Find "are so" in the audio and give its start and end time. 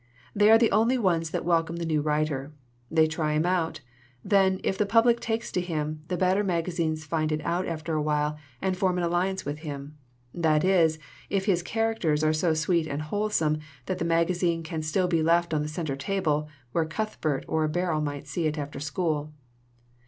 12.27-12.55